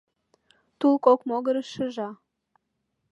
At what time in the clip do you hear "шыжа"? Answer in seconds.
1.75-2.09